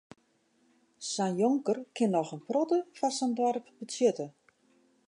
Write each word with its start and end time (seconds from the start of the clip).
Sa'n 1.11 1.37
jonker 1.41 1.77
kin 1.95 2.11
noch 2.15 2.33
in 2.37 2.41
protte 2.49 2.77
foar 2.97 3.13
sa'n 3.17 3.35
doarp 3.37 3.65
betsjutte. 3.77 4.25